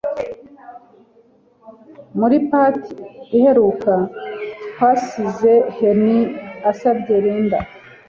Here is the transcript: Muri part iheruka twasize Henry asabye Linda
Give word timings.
Muri 2.19 2.37
part 2.49 2.81
iheruka 3.37 3.95
twasize 4.71 5.53
Henry 5.77 6.19
asabye 6.71 7.15
Linda 7.23 7.59